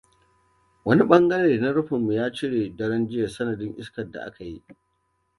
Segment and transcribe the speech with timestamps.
[0.85, 4.59] Wani ɓangare na rufinmu ya cire daren jiya sanadin iskar da aka yi.